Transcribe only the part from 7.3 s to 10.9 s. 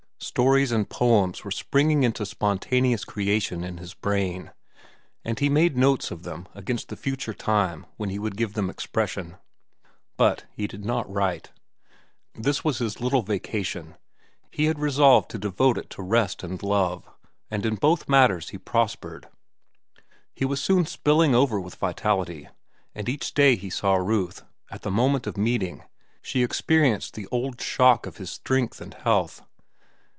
time when he would give them expression. But he did